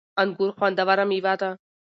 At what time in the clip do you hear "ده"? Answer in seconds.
1.41-1.49